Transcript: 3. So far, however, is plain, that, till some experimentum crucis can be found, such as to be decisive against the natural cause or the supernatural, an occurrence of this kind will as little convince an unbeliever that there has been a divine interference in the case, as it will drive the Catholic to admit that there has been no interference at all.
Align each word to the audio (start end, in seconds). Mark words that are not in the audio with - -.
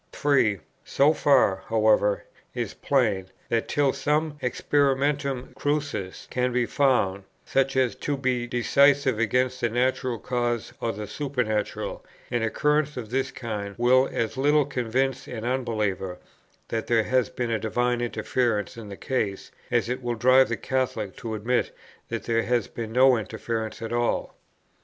3. 0.13 0.57
So 0.83 1.13
far, 1.13 1.57
however, 1.67 2.23
is 2.55 2.73
plain, 2.73 3.27
that, 3.49 3.67
till 3.67 3.93
some 3.93 4.35
experimentum 4.41 5.53
crucis 5.53 6.27
can 6.31 6.51
be 6.51 6.65
found, 6.65 7.23
such 7.45 7.75
as 7.77 7.93
to 7.97 8.17
be 8.17 8.47
decisive 8.47 9.19
against 9.19 9.61
the 9.61 9.69
natural 9.69 10.17
cause 10.17 10.73
or 10.81 10.91
the 10.91 11.05
supernatural, 11.05 12.03
an 12.31 12.41
occurrence 12.41 12.97
of 12.97 13.11
this 13.11 13.29
kind 13.29 13.75
will 13.77 14.09
as 14.11 14.37
little 14.37 14.65
convince 14.65 15.27
an 15.27 15.45
unbeliever 15.45 16.17
that 16.69 16.87
there 16.87 17.03
has 17.03 17.29
been 17.29 17.51
a 17.51 17.59
divine 17.59 18.01
interference 18.01 18.77
in 18.77 18.89
the 18.89 18.97
case, 18.97 19.51
as 19.69 19.87
it 19.87 20.01
will 20.01 20.15
drive 20.15 20.49
the 20.49 20.57
Catholic 20.57 21.15
to 21.17 21.35
admit 21.35 21.69
that 22.09 22.23
there 22.23 22.41
has 22.41 22.67
been 22.67 22.91
no 22.91 23.17
interference 23.17 23.83
at 23.83 23.93
all. 23.93 24.33